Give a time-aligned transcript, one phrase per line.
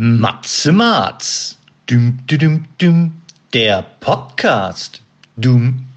[0.00, 1.58] Matze Matz.
[1.90, 3.20] Düm, düm, düm,
[3.52, 5.02] der Podcast.
[5.36, 5.88] Dum.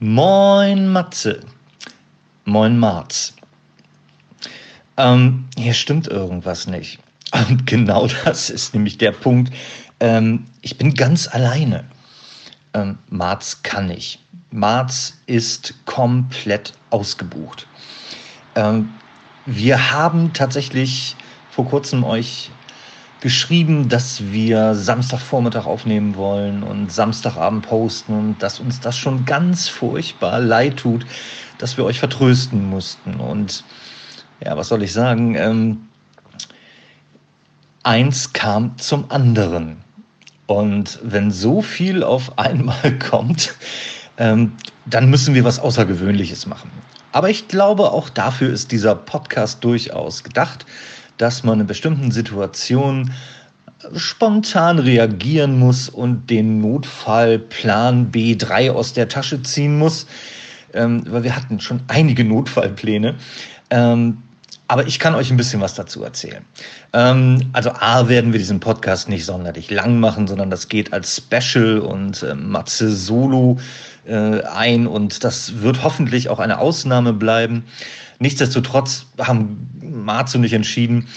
[0.00, 1.44] Moin Matze.
[2.44, 3.34] Moin Marz.
[4.96, 6.98] Ähm, hier stimmt irgendwas nicht.
[7.48, 9.54] Und genau das ist nämlich der Punkt.
[10.00, 11.84] Ähm, ich bin ganz alleine.
[12.74, 14.18] Ähm, Marz kann nicht.
[14.50, 17.68] Marz ist komplett ausgebucht.
[18.56, 18.92] Ähm,
[19.46, 21.14] wir haben tatsächlich
[21.52, 22.50] vor kurzem euch
[23.22, 29.68] geschrieben, dass wir Samstagvormittag aufnehmen wollen und Samstagabend posten und dass uns das schon ganz
[29.68, 31.06] furchtbar leid tut,
[31.58, 33.14] dass wir euch vertrösten mussten.
[33.14, 33.64] Und
[34.44, 35.36] ja, was soll ich sagen?
[35.36, 35.88] Ähm,
[37.84, 39.76] eins kam zum anderen.
[40.46, 43.54] Und wenn so viel auf einmal kommt,
[44.18, 44.52] ähm,
[44.86, 46.70] dann müssen wir was Außergewöhnliches machen.
[47.12, 50.66] Aber ich glaube, auch dafür ist dieser Podcast durchaus gedacht,
[51.22, 53.12] dass man in bestimmten Situationen
[53.94, 60.06] spontan reagieren muss und den Notfallplan B3 aus der Tasche ziehen muss,
[60.74, 63.14] ähm, weil wir hatten schon einige Notfallpläne.
[63.70, 64.18] Ähm,
[64.68, 66.44] aber ich kann euch ein bisschen was dazu erzählen.
[66.92, 71.16] Ähm, also A werden wir diesen Podcast nicht sonderlich lang machen, sondern das geht als
[71.16, 73.58] Special und äh, Matze Solo
[74.06, 77.64] äh, ein und das wird hoffentlich auch eine Ausnahme bleiben.
[78.22, 81.08] Nichtsdestotrotz haben Marz und ich entschieden,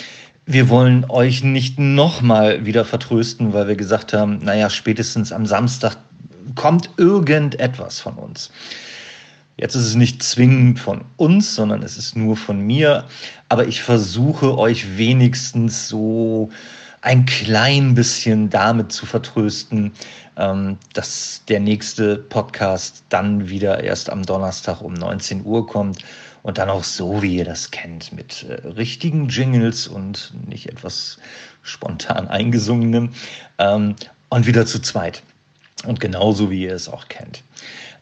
[0.48, 5.98] wir wollen euch nicht nochmal wieder vertrösten, weil wir gesagt haben, naja, spätestens am Samstag
[6.56, 8.50] kommt irgendetwas von uns.
[9.56, 13.06] Jetzt ist es nicht zwingend von uns, sondern es ist nur von mir.
[13.50, 16.50] Aber ich versuche euch wenigstens so
[17.02, 19.92] ein klein bisschen damit zu vertrösten,
[20.38, 26.04] ähm, dass der nächste Podcast dann wieder erst am Donnerstag um 19 Uhr kommt
[26.46, 31.18] und dann auch so, wie ihr das kennt, mit äh, richtigen Jingles und nicht etwas
[31.64, 33.10] spontan eingesungenem
[33.58, 33.96] ähm,
[34.30, 35.24] und wieder zu zweit.
[35.88, 37.42] Und genauso, wie ihr es auch kennt.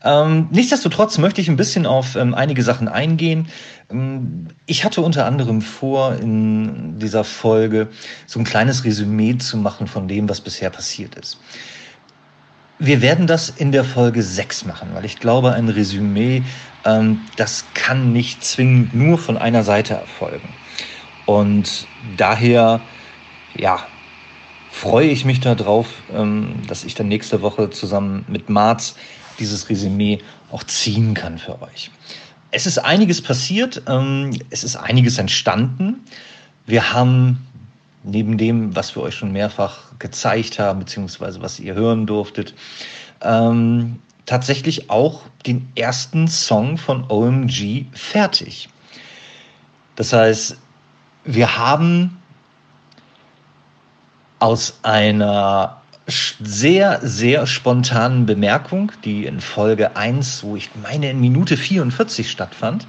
[0.04, 3.48] Ähm, nichtsdestotrotz möchte ich ein bisschen auf ähm, einige Sachen eingehen.
[3.90, 7.88] Ähm, ich hatte unter anderem vor, in dieser Folge
[8.28, 11.38] so ein kleines Resümee zu machen von dem, was bisher passiert ist.
[12.84, 16.44] Wir werden das in der Folge 6 machen, weil ich glaube, ein Resümee,
[16.84, 20.50] ähm, das kann nicht zwingend nur von einer Seite erfolgen.
[21.26, 22.82] Und daher,
[23.56, 23.88] ja,
[24.70, 28.96] freue ich mich darauf, ähm, dass ich dann nächste Woche zusammen mit Marz
[29.40, 30.20] dieses Resümee
[30.52, 31.90] auch ziehen kann für euch.
[32.52, 36.02] Es ist einiges passiert, ähm, es ist einiges entstanden.
[36.66, 37.48] Wir haben
[38.04, 42.54] neben dem, was wir euch schon mehrfach gezeigt haben, beziehungsweise was ihr hören durftet,
[43.22, 48.70] ähm, tatsächlich auch den ersten Song von OMG fertig.
[49.96, 50.58] Das heißt,
[51.26, 52.18] wir haben
[54.40, 61.56] aus einer sehr, sehr spontanen Bemerkung, die in Folge 1, wo ich meine in Minute
[61.56, 62.86] 44 stattfand.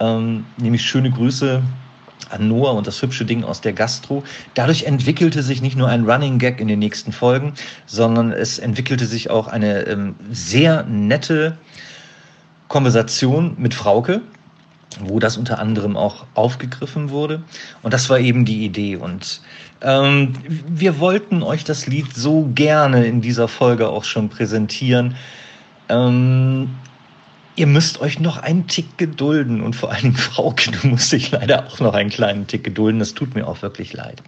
[0.00, 1.62] Ähm, nämlich schöne Grüße
[2.30, 4.22] an Noah und das hübsche Ding aus der Gastro.
[4.54, 7.52] Dadurch entwickelte sich nicht nur ein Running Gag in den nächsten Folgen,
[7.86, 11.56] sondern es entwickelte sich auch eine ähm, sehr nette
[12.68, 14.22] Konversation mit Frauke,
[15.00, 17.42] wo das unter anderem auch aufgegriffen wurde.
[17.82, 18.96] Und das war eben die Idee.
[18.96, 19.40] Und
[19.82, 20.32] ähm,
[20.68, 25.14] wir wollten euch das Lied so gerne in dieser Folge auch schon präsentieren.
[25.88, 26.70] Ähm,
[27.56, 31.66] ihr müsst euch noch einen Tick gedulden und vor allem Frauke, du musst dich leider
[31.66, 33.00] auch noch einen kleinen Tick gedulden.
[33.00, 34.22] Das tut mir auch wirklich leid.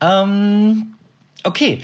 [0.00, 0.94] Ähm,
[1.44, 1.82] okay.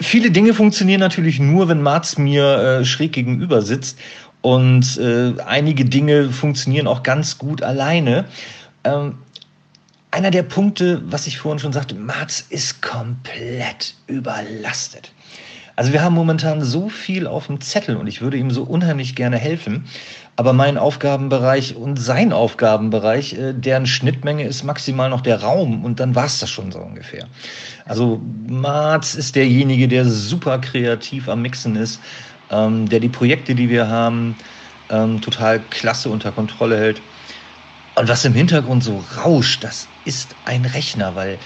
[0.00, 3.98] Viele Dinge funktionieren natürlich nur, wenn Marz mir äh, schräg gegenüber sitzt.
[4.40, 8.24] Und äh, einige Dinge funktionieren auch ganz gut alleine.
[8.82, 9.18] Ähm,
[10.10, 15.12] einer der Punkte, was ich vorhin schon sagte, Marz ist komplett überlastet.
[15.76, 19.14] Also wir haben momentan so viel auf dem Zettel und ich würde ihm so unheimlich
[19.14, 19.84] gerne helfen.
[20.36, 26.00] Aber mein Aufgabenbereich und sein Aufgabenbereich, äh, deren Schnittmenge ist maximal noch der Raum und
[26.00, 27.26] dann war es das schon so ungefähr.
[27.84, 32.00] Also Marz ist derjenige, der super kreativ am Mixen ist,
[32.50, 34.36] ähm, der die Projekte, die wir haben,
[34.90, 37.02] ähm, total klasse unter Kontrolle hält.
[37.94, 41.38] Und was im Hintergrund so rauscht, das ist ein Rechner, weil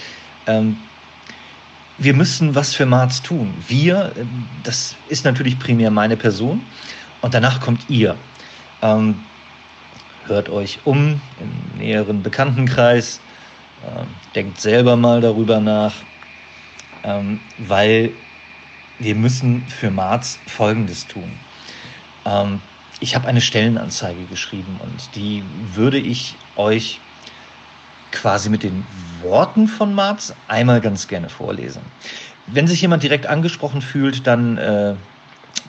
[0.46, 0.76] ähm,
[1.98, 3.54] wir müssen was für Marz tun.
[3.68, 4.24] Wir, äh,
[4.62, 6.62] das ist natürlich primär meine Person
[7.22, 8.16] und danach kommt ihr.
[8.82, 9.24] Ähm,
[10.26, 13.20] hört euch um im näheren Bekanntenkreis,
[13.84, 14.04] äh,
[14.34, 15.94] denkt selber mal darüber nach,
[17.04, 18.12] ähm, weil
[18.98, 21.32] wir müssen für Marz Folgendes tun.
[22.24, 22.60] Ähm,
[23.00, 25.42] ich habe eine Stellenanzeige geschrieben und die
[25.74, 27.00] würde ich euch
[28.16, 28.84] quasi mit den
[29.22, 31.82] Worten von Marz einmal ganz gerne vorlesen.
[32.46, 34.94] Wenn sich jemand direkt angesprochen fühlt, dann äh,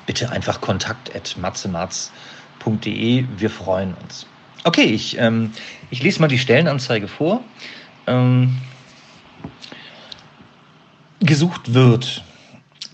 [0.05, 3.25] bitte einfach kontakt.matzemarz.de.
[3.37, 4.25] Wir freuen uns.
[4.63, 5.51] Okay, ich, ähm,
[5.89, 7.41] ich lese mal die Stellenanzeige vor.
[8.05, 8.57] Ähm,
[11.19, 12.23] gesucht wird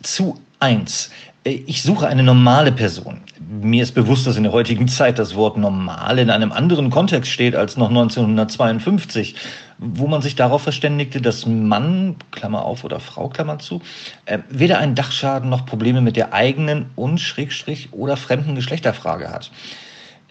[0.02, 1.12] zu 1.
[1.44, 3.20] Ich suche eine normale Person.
[3.62, 7.32] Mir ist bewusst, dass in der heutigen Zeit das Wort normal in einem anderen Kontext
[7.32, 9.36] steht als noch 1952,
[9.78, 13.82] wo man sich darauf verständigte, dass Mann, Klammer auf oder Frau, Klammer zu,
[14.26, 19.52] äh, weder einen Dachschaden noch Probleme mit der eigenen und Schrägstrich oder fremden Geschlechterfrage hat.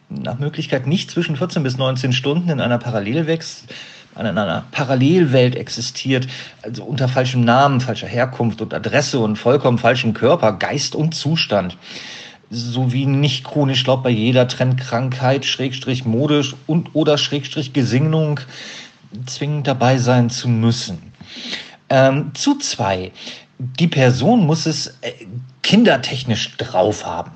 [0.08, 3.68] Nach Möglichkeit nicht zwischen 14 bis 19 Stunden in einer Parallelwechsel
[4.18, 6.26] in einer Parallelwelt existiert,
[6.60, 11.78] also unter falschem Namen, falscher Herkunft und Adresse und vollkommen falschem Körper, Geist und Zustand.
[12.54, 18.40] Sowie nicht chronisch laut bei jeder Trendkrankheit, Schrägstrich modisch und oder Schrägstrich Gesinnung
[19.26, 21.12] zwingend dabei sein zu müssen.
[21.88, 23.10] Ähm, zu zwei.
[23.58, 25.12] Die Person muss es äh,
[25.62, 27.32] kindertechnisch drauf haben.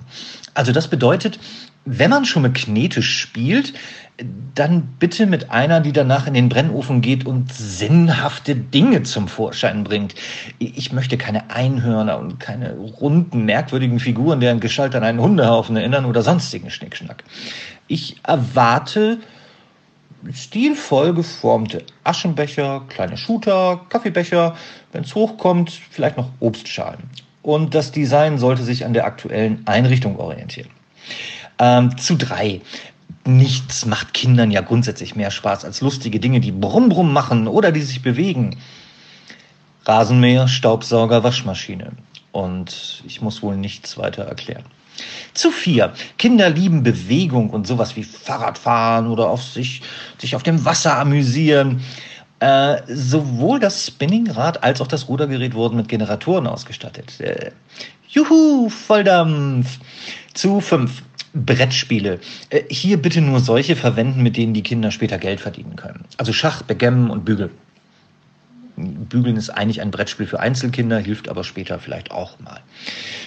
[0.55, 1.39] Also das bedeutet,
[1.87, 3.73] wenn man schon mit Knete spielt,
[4.55, 9.85] dann bitte mit einer, die danach in den Brennofen geht und sinnhafte Dinge zum Vorschein
[9.85, 10.15] bringt.
[10.59, 16.07] Ich möchte keine Einhörner und keine runden, merkwürdigen Figuren, deren Gestalt an einen Hundehaufen erinnern
[16.07, 17.25] oder sonstigen Schnickschnack.
[17.89, 19.19] Ich erwarte
[20.33, 24.57] stilvoll geformte Aschenbecher, kleine Shooter, Kaffeebecher,
[24.93, 27.11] wenn es hochkommt, vielleicht noch Obstschalen.
[27.43, 30.71] Und das Design sollte sich an der aktuellen Einrichtung orientieren.
[31.59, 32.61] Ähm, zu drei
[33.27, 37.73] nichts macht Kindern ja grundsätzlich mehr Spaß als lustige Dinge, die brumm brumm machen oder
[37.73, 38.57] die sich bewegen.
[39.85, 41.93] Rasenmäher, Staubsauger, Waschmaschine.
[42.33, 44.65] Und ich muss wohl nichts weiter erklären.
[45.35, 45.93] Zu vier.
[46.19, 49.83] Kinder lieben Bewegung und sowas wie Fahrradfahren oder auf sich,
[50.19, 51.83] sich auf dem Wasser amüsieren.
[52.41, 57.19] Äh, sowohl das Spinningrad als auch das Rudergerät wurden mit Generatoren ausgestattet.
[57.21, 57.53] Äh,
[58.09, 59.79] juhu, Volldampf.
[60.35, 61.03] Zu fünf.
[61.45, 62.21] Brettspiele.
[62.51, 66.05] Äh, hier bitte nur solche verwenden, mit denen die Kinder später Geld verdienen können.
[66.17, 67.51] Also Schach, Backgammon und Bügel.
[68.77, 72.61] Bügeln ist eigentlich ein Brettspiel für Einzelkinder, hilft aber später vielleicht auch mal.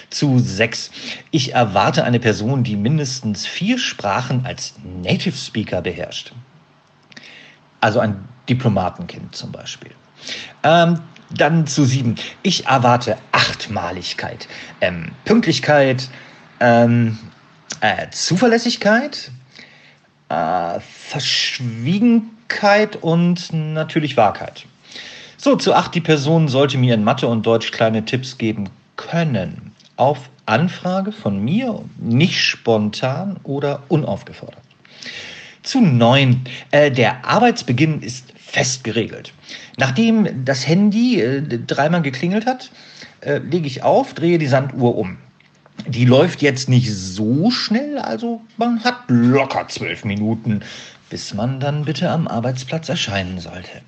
[0.08, 0.90] Zu sechs.
[1.32, 6.32] Ich erwarte eine Person, die mindestens vier Sprachen als Native Speaker beherrscht.
[7.80, 8.16] Also ein
[8.48, 9.90] Diplomatenkind zum Beispiel.
[10.62, 12.16] Ähm, dann zu sieben.
[12.42, 14.48] Ich erwarte Achtmaligkeit,
[14.80, 16.08] ähm, Pünktlichkeit,
[16.60, 17.18] ähm,
[17.80, 19.30] äh, Zuverlässigkeit,
[20.28, 24.66] äh, Verschwiegenheit und natürlich Wahrheit.
[25.36, 29.72] So, zu acht, die Person sollte mir in Mathe und Deutsch kleine Tipps geben können.
[29.96, 34.62] Auf Anfrage von mir, nicht spontan oder unaufgefordert.
[35.62, 39.32] Zu neun, äh, der Arbeitsbeginn ist fest geregelt.
[39.78, 42.70] Nachdem das Handy äh, dreimal geklingelt hat,
[43.20, 45.18] äh, lege ich auf, drehe die Sanduhr um.
[45.86, 50.60] Die läuft jetzt nicht so schnell, also man hat locker zwölf Minuten,
[51.08, 53.82] bis man dann bitte am Arbeitsplatz erscheinen sollte.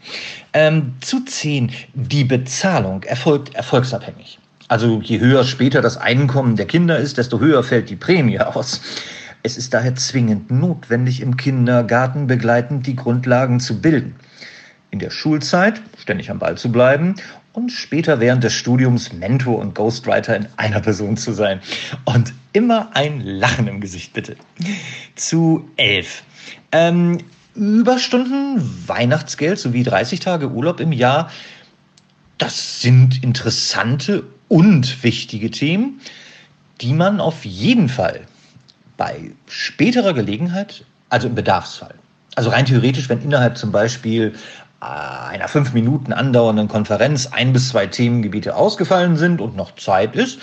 [0.53, 4.39] Ähm, zu zehn, die Bezahlung erfolgt erfolgsabhängig.
[4.69, 8.81] Also je höher später das Einkommen der Kinder ist, desto höher fällt die Prämie aus.
[9.43, 14.15] Es ist daher zwingend notwendig, im Kindergarten begleitend die Grundlagen zu bilden.
[14.91, 17.17] In der Schulzeit ständig am Ball zu bleiben
[17.53, 21.61] und später während des Studiums Mentor und Ghostwriter in einer Person zu sein.
[22.05, 24.37] Und immer ein Lachen im Gesicht, bitte.
[25.17, 26.23] Zu elf.
[26.71, 27.19] Ähm,
[27.55, 31.31] Überstunden, Weihnachtsgeld sowie 30 Tage Urlaub im Jahr,
[32.39, 36.01] das sind interessante und wichtige Themen,
[36.81, 38.23] die man auf jeden Fall
[38.97, 41.95] bei späterer Gelegenheit, also im Bedarfsfall,
[42.35, 44.35] also rein theoretisch, wenn innerhalb zum Beispiel
[44.83, 50.41] einer fünf Minuten andauernden Konferenz ein bis zwei Themengebiete ausgefallen sind und noch Zeit ist,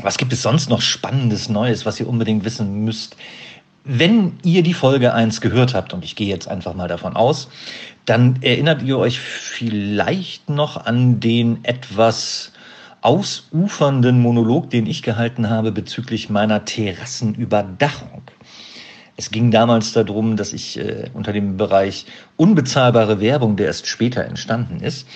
[0.02, 3.16] was gibt es sonst noch Spannendes Neues, was ihr unbedingt wissen müsst?
[3.84, 7.48] Wenn ihr die Folge 1 gehört habt, und ich gehe jetzt einfach mal davon aus,
[8.04, 12.52] dann erinnert ihr euch vielleicht noch an den etwas
[13.00, 18.22] ausufernden Monolog, den ich gehalten habe bezüglich meiner Terrassenüberdachung.
[19.16, 24.24] Es ging damals darum, dass ich äh, unter dem Bereich unbezahlbare Werbung, der erst später
[24.24, 25.06] entstanden ist,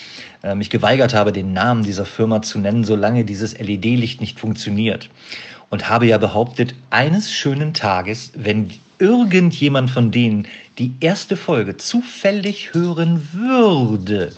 [0.43, 5.09] äh, mich geweigert habe, den Namen dieser Firma zu nennen, solange dieses LED-Licht nicht funktioniert.
[5.71, 10.47] Und habe ja behauptet, eines schönen Tages, wenn irgendjemand von denen
[10.79, 14.33] die erste Folge zufällig hören würde,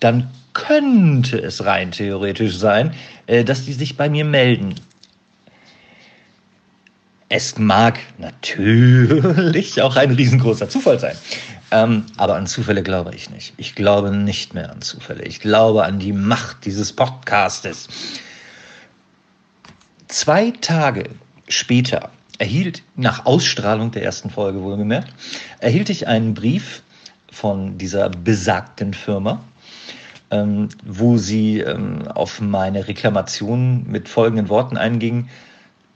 [0.00, 2.92] dann könnte es rein theoretisch sein,
[3.26, 4.74] äh, dass die sich bei mir melden.
[7.28, 11.16] Es mag natürlich auch ein riesengroßer Zufall sein.
[11.70, 13.54] Ähm, aber an Zufälle glaube ich nicht.
[13.56, 15.24] Ich glaube nicht mehr an Zufälle.
[15.24, 17.88] Ich glaube an die Macht dieses Podcastes.
[20.08, 21.10] Zwei Tage
[21.48, 25.12] später erhielt, nach Ausstrahlung der ersten Folge wohlgemerkt,
[25.60, 26.82] erhielt ich einen Brief
[27.30, 29.42] von dieser besagten Firma,
[30.30, 35.28] ähm, wo sie ähm, auf meine Reklamation mit folgenden Worten einging.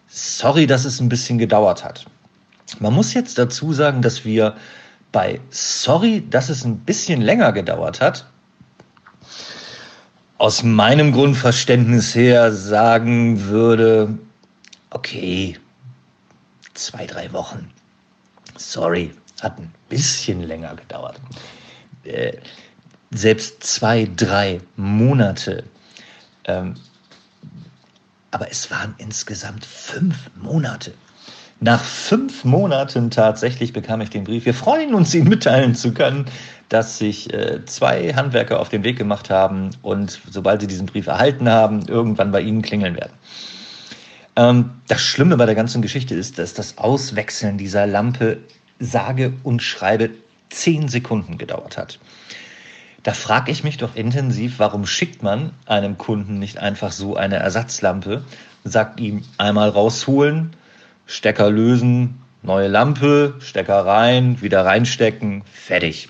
[0.08, 2.06] Sorry, dass es ein bisschen gedauert hat.
[2.80, 4.56] Man muss jetzt dazu sagen, dass wir
[5.12, 8.26] bei Sorry, dass es ein bisschen länger gedauert hat,
[10.38, 14.18] aus meinem Grundverständnis her sagen würde,
[14.90, 15.58] okay,
[16.74, 17.70] zwei, drei Wochen.
[18.56, 19.12] Sorry,
[19.42, 21.20] hat ein bisschen länger gedauert.
[22.04, 22.36] Äh,
[23.10, 25.64] selbst zwei, drei Monate.
[26.44, 26.74] Ähm,
[28.30, 30.94] aber es waren insgesamt fünf Monate.
[31.60, 34.44] Nach fünf Monaten tatsächlich bekam ich den Brief.
[34.44, 36.26] Wir freuen uns, Ihnen mitteilen zu können,
[36.68, 41.08] dass sich äh, zwei Handwerker auf den Weg gemacht haben und sobald sie diesen Brief
[41.08, 43.12] erhalten haben, irgendwann bei Ihnen klingeln werden.
[44.36, 48.38] Ähm, das Schlimme bei der ganzen Geschichte ist, dass das Auswechseln dieser Lampe
[48.78, 50.10] sage und schreibe
[50.50, 51.98] zehn Sekunden gedauert hat.
[53.02, 57.36] Da frage ich mich doch intensiv, warum schickt man einem Kunden nicht einfach so eine
[57.36, 58.24] Ersatzlampe,
[58.64, 60.50] sagt ihm einmal rausholen,
[61.06, 66.08] Stecker lösen, neue Lampe, Stecker rein, wieder reinstecken, fertig.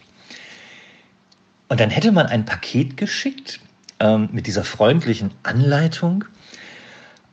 [1.69, 3.61] Und dann hätte man ein Paket geschickt
[4.01, 6.25] ähm, mit dieser freundlichen Anleitung.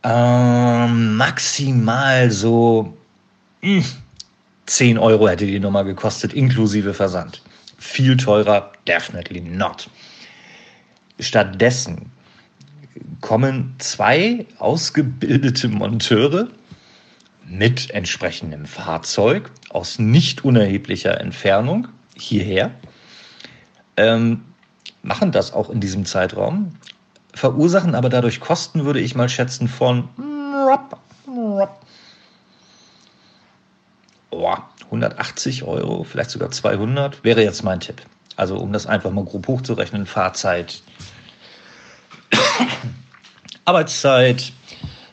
[0.03, 2.97] Ähm, maximal so
[3.61, 3.85] mh, hm,
[4.65, 7.41] 10 Euro hätte die Nummer gekostet, inklusive Versand.
[7.85, 9.89] Viel teurer, definitely not.
[11.19, 12.11] Stattdessen
[13.21, 16.49] kommen zwei ausgebildete Monteure
[17.45, 21.87] mit entsprechendem Fahrzeug aus nicht unerheblicher Entfernung
[22.17, 22.71] hierher,
[23.97, 24.43] ähm,
[25.03, 26.75] machen das auch in diesem Zeitraum,
[27.33, 30.09] verursachen aber dadurch Kosten, würde ich mal schätzen, von
[34.31, 38.01] oh, 180 Euro, vielleicht sogar 200, wäre jetzt mein Tipp.
[38.35, 40.81] Also um das einfach mal grob hochzurechnen, Fahrzeit,
[43.65, 44.51] Arbeitszeit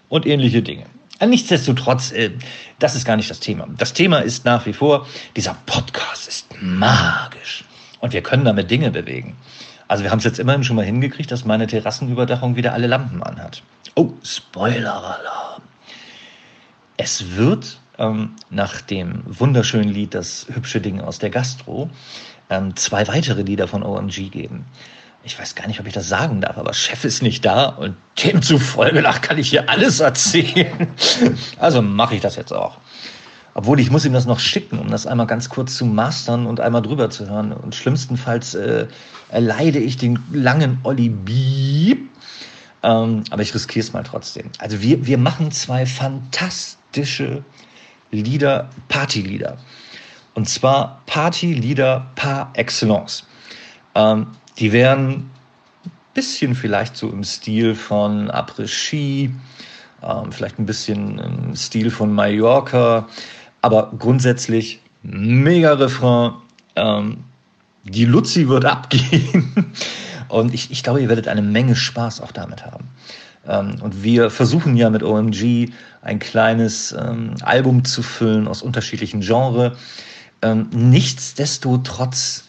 [0.08, 0.86] und ähnliche Dinge.
[1.24, 2.30] Nichtsdestotrotz, äh,
[2.78, 3.68] das ist gar nicht das Thema.
[3.78, 7.64] Das Thema ist nach wie vor, dieser Podcast ist magisch.
[8.00, 9.36] Und wir können damit Dinge bewegen.
[9.86, 13.22] Also wir haben es jetzt immerhin schon mal hingekriegt, dass meine Terrassenüberdachung wieder alle Lampen
[13.22, 13.62] anhat.
[13.94, 15.62] Oh, Spoiler-Alarm.
[16.96, 21.88] Es wird ähm, nach dem wunderschönen Lied Das hübsche Ding aus der Gastro
[22.50, 24.66] ähm, zwei weitere Lieder von OMG geben
[25.25, 27.94] ich weiß gar nicht, ob ich das sagen darf, aber Chef ist nicht da und
[28.23, 30.88] demzufolge nach kann ich hier alles erzählen.
[31.59, 32.78] Also mache ich das jetzt auch.
[33.54, 36.59] Obwohl ich muss ihm das noch schicken, um das einmal ganz kurz zu mastern und
[36.59, 37.52] einmal drüber zu hören.
[37.52, 38.88] Und schlimmstenfalls äh,
[39.28, 42.11] erleide ich den langen Olli Bieb.
[42.82, 44.50] Ähm, aber ich riskiere es mal trotzdem.
[44.59, 47.44] Also wir, wir machen zwei fantastische
[48.12, 49.57] Lieder, Partylieder.
[50.35, 53.26] Und zwar Partylieder par excellence.
[53.95, 54.28] Ähm,
[54.59, 55.31] die wären ein
[56.14, 59.35] bisschen vielleicht so im Stil von Après-Ski,
[60.02, 63.09] ähm, vielleicht ein bisschen im Stil von Mallorca,
[63.62, 66.35] aber grundsätzlich mega Refrain.
[66.76, 67.25] Ähm,
[67.85, 69.52] die Luzi wird abgehen.
[70.28, 72.88] Und ich, ich glaube, ihr werdet eine Menge Spaß auch damit haben.
[73.46, 75.70] Ähm, und wir versuchen ja mit OMG
[76.02, 79.76] ein kleines ähm, Album zu füllen aus unterschiedlichen Genres.
[80.42, 82.44] Ähm, nichtsdestotrotz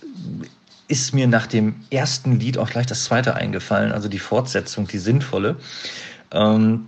[0.87, 4.99] ist mir nach dem ersten Lied auch gleich das zweite eingefallen, also die Fortsetzung, die
[4.99, 5.55] sinnvolle.
[6.31, 6.85] Und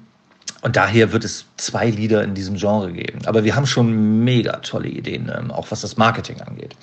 [0.76, 3.20] daher wird es zwei Lieder in diesem Genre geben.
[3.26, 6.76] Aber wir haben schon mega tolle Ideen, auch was das Marketing angeht.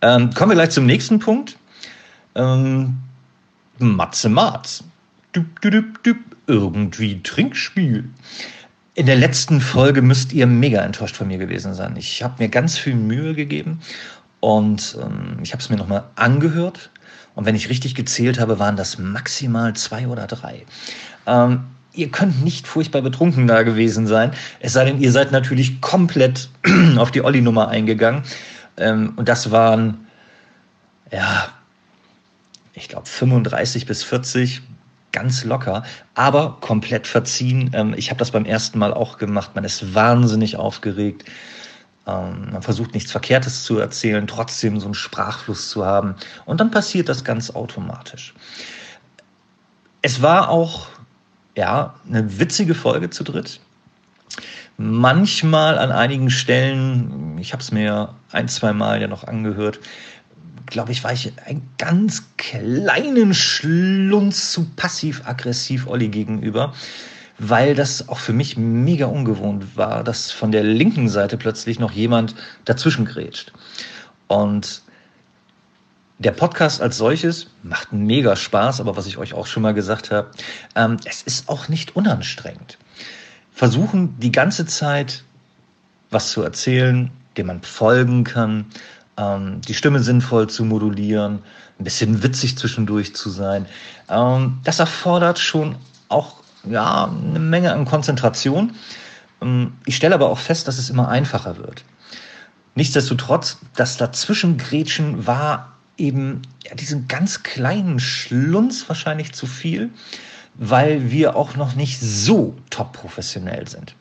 [0.00, 1.56] Kommen wir gleich zum nächsten Punkt.
[2.34, 2.98] Ähm,
[3.78, 4.82] Matze Marz.
[5.32, 6.16] Dup, dup, dup,
[6.48, 8.08] irgendwie Trinkspiel.
[8.94, 11.94] In der letzten Folge müsst ihr mega enttäuscht von mir gewesen sein.
[11.96, 13.80] Ich habe mir ganz viel Mühe gegeben
[14.40, 16.90] und ähm, ich habe es mir nochmal angehört.
[17.36, 20.64] Und wenn ich richtig gezählt habe, waren das maximal zwei oder drei.
[21.26, 21.60] Ähm,
[21.92, 24.32] ihr könnt nicht furchtbar betrunken da gewesen sein.
[24.58, 26.48] Es sei denn, ihr seid natürlich komplett
[26.96, 28.22] auf die Olli-Nummer eingegangen.
[28.76, 30.08] Ähm, und das waren,
[31.12, 31.48] ja,
[32.74, 34.62] ich glaube 35 bis 40,
[35.12, 35.84] ganz locker,
[36.14, 37.70] aber komplett verziehen.
[37.74, 39.52] Ähm, ich habe das beim ersten Mal auch gemacht.
[39.54, 41.24] Man ist wahnsinnig aufgeregt.
[42.06, 46.14] Ähm, man versucht nichts Verkehrtes zu erzählen, trotzdem so einen Sprachfluss zu haben.
[46.44, 48.34] Und dann passiert das ganz automatisch.
[50.02, 50.88] Es war auch
[51.58, 53.60] ja, eine witzige Folge zu dritt.
[54.76, 59.80] Manchmal an einigen Stellen, ich habe es mir ein, zwei Mal ja noch angehört,
[60.66, 66.74] glaube ich, war ich einen ganz kleinen Schlunz zu passiv-aggressiv Olli gegenüber,
[67.38, 71.92] weil das auch für mich mega ungewohnt war, dass von der linken Seite plötzlich noch
[71.92, 73.52] jemand dazwischen grätscht.
[74.26, 74.82] Und
[76.18, 80.10] der Podcast als solches macht mega Spaß, aber was ich euch auch schon mal gesagt
[80.10, 80.30] habe,
[80.74, 82.76] ähm, es ist auch nicht unanstrengend.
[83.52, 85.22] Versuchen die ganze Zeit
[86.10, 88.66] was zu erzählen, dem man folgen kann,
[89.18, 91.40] ähm, die Stimme sinnvoll zu modulieren,
[91.78, 93.66] ein bisschen witzig zwischendurch zu sein.
[94.08, 95.76] Ähm, das erfordert schon
[96.08, 98.74] auch ja, eine Menge an Konzentration.
[99.42, 101.84] Ähm, ich stelle aber auch fest, dass es immer einfacher wird.
[102.74, 109.90] Nichtsdestotrotz, das Dazwischengrätschen war eben ja, diesen ganz kleinen Schlunz wahrscheinlich zu viel,
[110.54, 113.94] weil wir auch noch nicht so top professionell sind.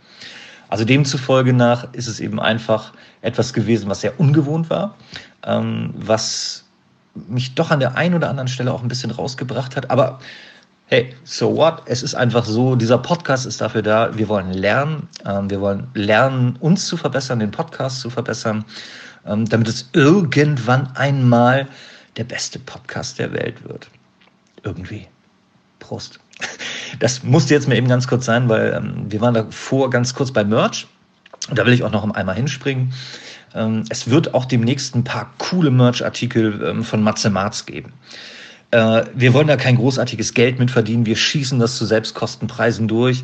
[0.70, 4.96] Also demzufolge nach ist es eben einfach etwas gewesen, was sehr ungewohnt war,
[5.46, 6.66] ähm, was
[7.28, 9.90] mich doch an der einen oder anderen Stelle auch ein bisschen rausgebracht hat.
[9.90, 10.20] Aber
[10.88, 11.82] hey, so what?
[11.86, 14.16] Es ist einfach so, dieser Podcast ist dafür da.
[14.18, 15.08] Wir wollen lernen.
[15.26, 18.66] Ähm, wir wollen lernen, uns zu verbessern, den Podcast zu verbessern
[19.28, 21.68] ähm, damit es irgendwann einmal
[22.16, 23.88] der beste Podcast der Welt wird.
[24.64, 25.08] Irgendwie.
[25.80, 26.20] Prost.
[27.00, 30.32] Das musste jetzt mal eben ganz kurz sein, weil ähm, wir waren davor ganz kurz
[30.32, 30.88] bei Merch.
[31.50, 32.94] Und da will ich auch noch einmal hinspringen.
[33.56, 37.94] Ähm, es wird auch demnächst ein paar coole Merch-Artikel ähm, von Matze Marz geben.
[38.72, 41.06] Äh, wir wollen da kein großartiges Geld mit verdienen.
[41.06, 43.24] Wir schießen das zu Selbstkostenpreisen durch.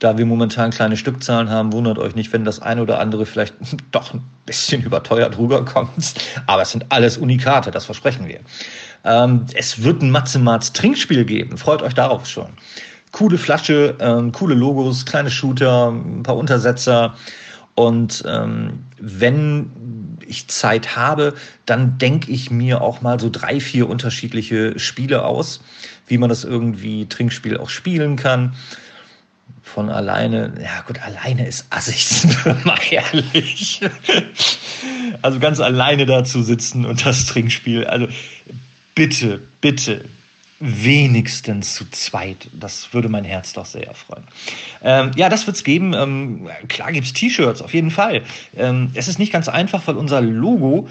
[0.00, 3.54] Da wir momentan kleine Stückzahlen haben, wundert euch nicht, wenn das eine oder andere vielleicht
[3.92, 6.14] doch ein bisschen überteuert rüberkommt.
[6.46, 8.40] Aber es sind alles Unikate, das versprechen wir.
[9.04, 11.56] Ähm, es wird ein Matze-Marz Trinkspiel geben.
[11.58, 12.48] Freut euch darauf schon.
[13.12, 17.14] Coole Flasche, ähm, coole Logos, kleine Shooter, ein paar Untersetzer.
[17.74, 21.34] Und ähm, wenn ich Zeit habe,
[21.66, 25.60] dann denke ich mir auch mal so drei, vier unterschiedliche Spiele aus,
[26.06, 28.54] wie man das irgendwie Trinkspiel auch spielen kann
[29.62, 33.80] von alleine, ja gut, alleine ist assig, sind wir mal ehrlich.
[35.22, 38.08] Also ganz alleine da zu sitzen und das Trinkspiel, also
[38.94, 40.04] bitte, bitte,
[40.60, 42.48] wenigstens zu zweit.
[42.52, 44.24] Das würde mein Herz doch sehr erfreuen.
[44.82, 45.94] Ähm, ja, das wird es geben.
[45.94, 48.22] Ähm, klar es T-Shirts, auf jeden Fall.
[48.56, 50.88] Ähm, es ist nicht ganz einfach, weil unser Logo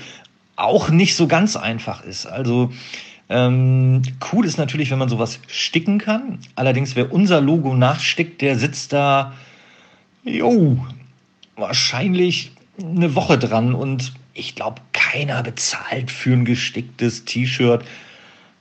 [0.56, 2.26] auch nicht so ganz einfach ist.
[2.26, 2.72] Also
[3.30, 4.02] ähm,
[4.32, 6.40] cool ist natürlich, wenn man sowas sticken kann.
[6.56, 9.34] Allerdings, wer unser Logo nachstickt, der sitzt da,
[10.24, 10.84] jo,
[11.56, 17.84] wahrscheinlich eine Woche dran und ich glaube, keiner bezahlt für ein gesticktes T-Shirt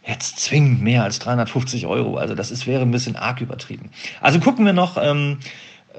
[0.09, 2.17] jetzt zwingend mehr als 350 Euro.
[2.17, 3.91] Also das ist, wäre ein bisschen arg übertrieben.
[4.21, 4.97] Also gucken wir noch.
[5.01, 5.39] Ähm,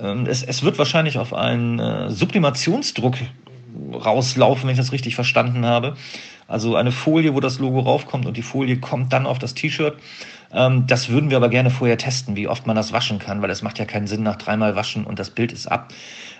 [0.02, 3.15] ähm, es, es, wird wahrscheinlich auf einen äh, Sublimationsdruck
[3.93, 5.95] rauslaufen, wenn ich das richtig verstanden habe.
[6.48, 9.98] Also eine Folie, wo das Logo raufkommt und die Folie kommt dann auf das T-Shirt.
[10.52, 13.50] Ähm, das würden wir aber gerne vorher testen, wie oft man das waschen kann, weil
[13.50, 15.94] es macht ja keinen Sinn nach dreimal waschen und das Bild ist ab.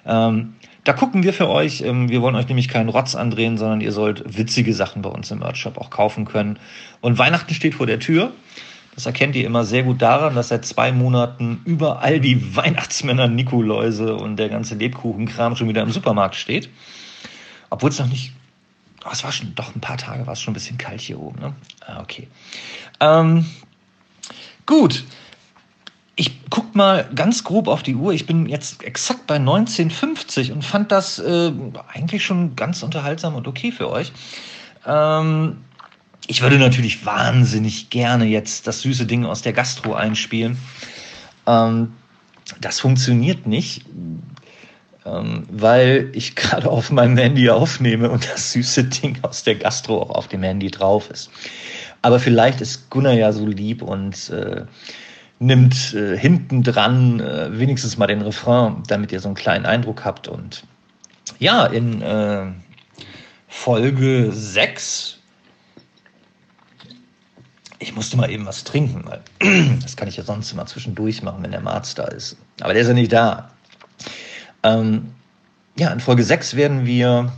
[0.06, 1.82] Ähm, da gucken wir für euch.
[1.82, 5.30] Ähm, wir wollen euch nämlich keinen Rotz andrehen, sondern ihr sollt witzige Sachen bei uns
[5.32, 6.58] im Merch-Shop auch kaufen können.
[7.02, 8.32] Und Weihnachten steht vor der Tür.
[8.96, 14.16] Das erkennt ihr immer sehr gut daran, dass seit zwei Monaten überall die Weihnachtsmänner, Nikoläuse
[14.16, 16.70] und der ganze Lebkuchenkram schon wieder im Supermarkt steht.
[17.70, 18.34] Obwohl es noch nicht
[19.06, 21.20] Oh, es war schon doch ein paar Tage, war es schon ein bisschen kalt hier
[21.20, 21.40] oben.
[21.40, 21.54] Ne?
[21.86, 22.28] Ah, okay.
[23.00, 23.46] Ähm,
[24.70, 25.04] gut.
[26.16, 28.14] Ich guck mal ganz grob auf die Uhr.
[28.14, 31.52] Ich bin jetzt exakt bei 19.50 und fand das äh,
[31.92, 34.12] eigentlich schon ganz unterhaltsam und okay für euch.
[34.86, 35.58] Ähm,
[36.28, 40.60] ich würde natürlich wahnsinnig gerne jetzt das süße Ding aus der Gastro einspielen.
[41.48, 41.94] Ähm,
[42.62, 43.86] das funktioniert nicht,
[45.04, 50.04] ähm, weil ich gerade auf meinem Handy aufnehme und das süße Ding aus der Gastro
[50.04, 51.32] auch auf dem Handy drauf ist.
[52.02, 54.66] Aber vielleicht ist Gunnar ja so lieb und äh,
[55.40, 60.06] nimmt äh, hinten dran äh, wenigstens mal den Refrain, damit ihr so einen kleinen Eindruck
[60.06, 60.28] habt.
[60.28, 60.64] Und
[61.40, 62.46] ja, in äh,
[63.48, 65.20] Folge 6
[67.80, 69.22] ich musste mal eben was trinken, weil
[69.82, 72.38] das kann ich ja sonst immer zwischendurch machen, wenn der Marz da ist.
[72.60, 73.52] Aber der ist ja nicht da.
[74.64, 75.14] Ähm,
[75.78, 77.32] ja, in Folge 6 werden wir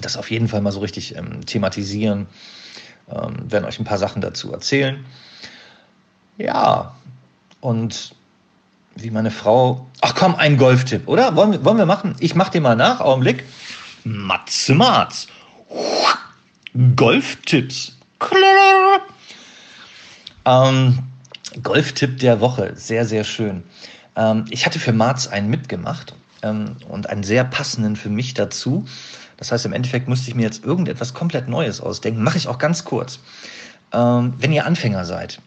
[0.00, 2.26] das auf jeden Fall mal so richtig ähm, thematisieren,
[3.14, 5.04] ähm, werden euch ein paar Sachen dazu erzählen.
[6.38, 6.94] Ja,
[7.60, 8.14] und
[8.96, 9.86] wie meine Frau.
[10.00, 11.36] Ach komm, ein Golftipp, oder?
[11.36, 12.16] Wollen wir, wollen wir machen?
[12.18, 13.44] Ich mach dir mal nach, Augenblick.
[14.04, 15.28] Matze Marz.
[16.96, 17.96] Golftipps.
[20.44, 20.98] Ähm,
[21.62, 23.62] Golftipp der Woche, sehr, sehr schön.
[24.16, 28.84] Ähm, ich hatte für Marz einen mitgemacht ähm, und einen sehr passenden für mich dazu.
[29.42, 32.22] Das heißt, im Endeffekt musste ich mir jetzt irgendetwas komplett Neues ausdenken.
[32.22, 33.18] Mache ich auch ganz kurz.
[33.92, 35.40] Ähm, wenn ihr Anfänger seid,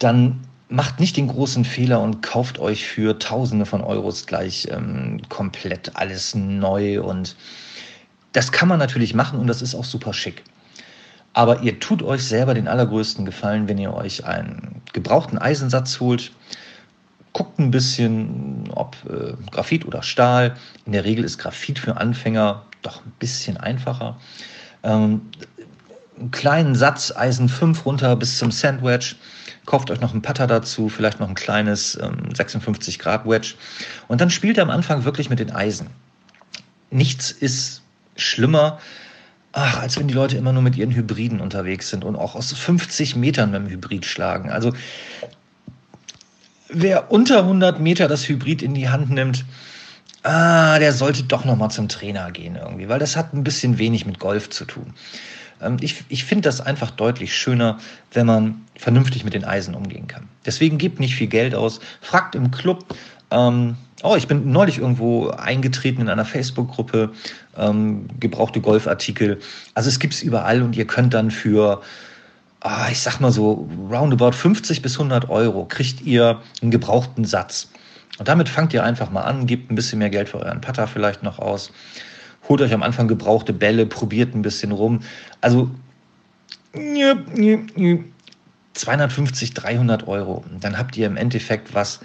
[0.00, 5.20] dann macht nicht den großen Fehler und kauft euch für Tausende von Euros gleich ähm,
[5.28, 7.00] komplett alles neu.
[7.00, 7.36] Und
[8.32, 10.42] das kann man natürlich machen und das ist auch super schick.
[11.34, 16.32] Aber ihr tut euch selber den allergrößten Gefallen, wenn ihr euch einen gebrauchten Eisensatz holt.
[17.32, 20.56] Guckt ein bisschen, ob äh, Graphit oder Stahl.
[20.84, 24.18] In der Regel ist Graphit für Anfänger doch ein bisschen einfacher.
[24.82, 25.22] Ähm,
[26.18, 29.16] einen kleinen Satz Eisen 5 runter bis zum Sandwich.
[29.66, 33.54] Kauft euch noch einen Putter dazu, vielleicht noch ein kleines ähm, 56 Grad Wedge.
[34.08, 35.88] Und dann spielt ihr am Anfang wirklich mit den Eisen.
[36.90, 37.82] Nichts ist
[38.16, 38.78] schlimmer,
[39.52, 42.52] ach, als wenn die Leute immer nur mit ihren Hybriden unterwegs sind und auch aus
[42.52, 44.50] 50 Metern mit dem Hybrid schlagen.
[44.50, 44.72] Also
[46.68, 49.44] wer unter 100 Meter das Hybrid in die Hand nimmt,
[50.22, 53.78] ah, der sollte doch noch mal zum Trainer gehen irgendwie, weil das hat ein bisschen
[53.78, 54.94] wenig mit Golf zu tun.
[55.60, 57.78] Ähm, ich ich finde das einfach deutlich schöner,
[58.12, 60.28] wenn man vernünftig mit den Eisen umgehen kann.
[60.46, 62.84] Deswegen gebt nicht viel Geld aus, fragt im Club,
[63.30, 67.10] ähm, oh, ich bin neulich irgendwo eingetreten in einer Facebook-Gruppe,
[67.56, 69.38] ähm, gebrauchte Golfartikel.
[69.74, 71.82] Also es gibt es überall und ihr könnt dann für,
[72.60, 77.68] ah, ich sag mal so, roundabout 50 bis 100 Euro kriegt ihr einen gebrauchten Satz.
[78.18, 80.86] Und damit fangt ihr einfach mal an, gebt ein bisschen mehr Geld für euren Putter
[80.86, 81.70] vielleicht noch aus,
[82.48, 85.00] holt euch am Anfang gebrauchte Bälle, probiert ein bisschen rum.
[85.40, 85.70] Also
[88.74, 90.44] 250, 300 Euro.
[90.60, 92.00] Dann habt ihr im Endeffekt was,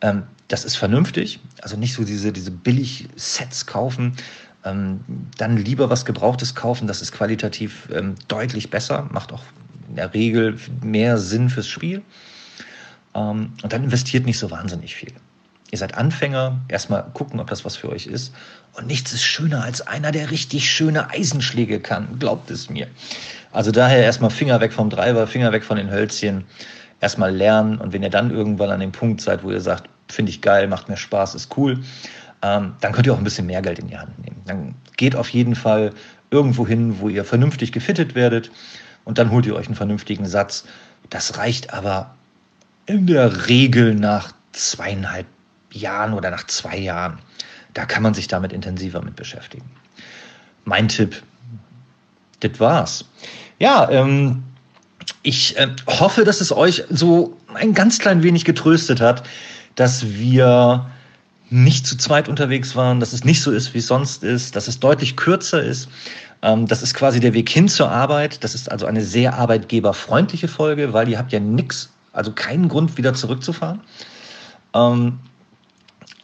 [0.00, 4.16] ähm, das ist vernünftig, also nicht so diese, diese Billig-Sets kaufen.
[4.64, 5.00] Ähm,
[5.36, 9.44] dann lieber was Gebrauchtes kaufen, das ist qualitativ ähm, deutlich besser, macht auch
[9.88, 12.02] in der Regel mehr Sinn fürs Spiel.
[13.14, 15.12] Ähm, und dann investiert nicht so wahnsinnig viel.
[15.70, 18.32] Ihr seid Anfänger, erstmal gucken, ob das was für euch ist.
[18.74, 22.86] Und nichts ist schöner als einer, der richtig schöne Eisenschläge kann, glaubt es mir.
[23.52, 26.44] Also daher erstmal Finger weg vom Treiber, Finger weg von den Hölzchen,
[27.00, 27.78] erstmal lernen.
[27.78, 30.68] Und wenn ihr dann irgendwann an dem Punkt seid, wo ihr sagt, finde ich geil,
[30.68, 31.80] macht mir Spaß, ist cool,
[32.42, 34.42] ähm, dann könnt ihr auch ein bisschen mehr Geld in die Hand nehmen.
[34.46, 35.92] Dann geht auf jeden Fall
[36.30, 38.50] irgendwo hin, wo ihr vernünftig gefittet werdet
[39.04, 40.64] und dann holt ihr euch einen vernünftigen Satz.
[41.10, 42.14] Das reicht aber
[42.86, 45.26] in der Regel nach zweieinhalb
[45.76, 47.18] Jahren oder nach zwei Jahren.
[47.74, 49.70] Da kann man sich damit intensiver mit beschäftigen.
[50.64, 51.22] Mein Tipp,
[52.40, 53.04] das war's.
[53.58, 54.42] Ja, ähm,
[55.22, 59.24] ich äh, hoffe, dass es euch so ein ganz klein wenig getröstet hat,
[59.74, 60.86] dass wir
[61.48, 64.66] nicht zu zweit unterwegs waren, dass es nicht so ist, wie es sonst ist, dass
[64.68, 65.88] es deutlich kürzer ist.
[66.42, 68.42] Ähm, das ist quasi der Weg hin zur Arbeit.
[68.42, 72.96] Das ist also eine sehr arbeitgeberfreundliche Folge, weil ihr habt ja nichts, also keinen Grund,
[72.96, 73.80] wieder zurückzufahren.
[74.74, 75.18] Ähm,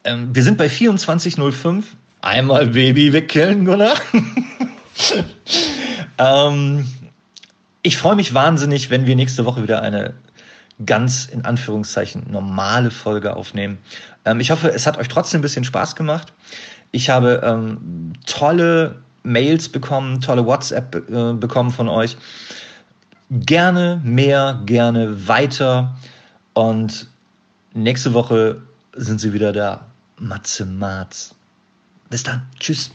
[0.05, 1.85] ähm, wir sind bei 24.05.
[2.23, 3.95] Einmal Baby wickeln, Gunnar.
[6.19, 6.87] ähm,
[7.83, 10.15] ich freue mich wahnsinnig, wenn wir nächste Woche wieder eine
[10.87, 13.79] ganz in Anführungszeichen normale Folge aufnehmen.
[14.25, 16.33] Ähm, ich hoffe, es hat euch trotzdem ein bisschen Spaß gemacht.
[16.93, 22.17] Ich habe ähm, tolle Mails bekommen, tolle WhatsApp äh, bekommen von euch.
[23.31, 25.97] Gerne mehr, gerne weiter.
[26.55, 27.09] Und
[27.73, 28.61] nächste Woche
[28.95, 29.87] sind sie wieder da.
[30.19, 31.35] Matze Marz.
[32.11, 32.49] Bis dann.
[32.59, 32.91] Tschüss.